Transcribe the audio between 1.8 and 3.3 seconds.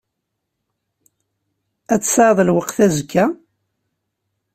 Ad tesɛuḍ lweqt azekka?